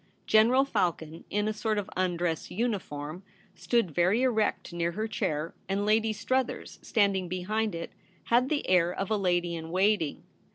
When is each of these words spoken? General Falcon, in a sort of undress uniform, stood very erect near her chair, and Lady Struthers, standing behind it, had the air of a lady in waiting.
General 0.25 0.65
Falcon, 0.65 1.25
in 1.29 1.47
a 1.47 1.53
sort 1.53 1.77
of 1.77 1.87
undress 1.95 2.49
uniform, 2.49 3.21
stood 3.53 3.91
very 3.91 4.23
erect 4.23 4.73
near 4.73 4.93
her 4.93 5.07
chair, 5.07 5.53
and 5.69 5.85
Lady 5.85 6.11
Struthers, 6.11 6.79
standing 6.81 7.27
behind 7.27 7.75
it, 7.75 7.91
had 8.23 8.49
the 8.49 8.67
air 8.67 8.91
of 8.91 9.11
a 9.11 9.15
lady 9.15 9.53
in 9.55 9.69
waiting. 9.69 10.23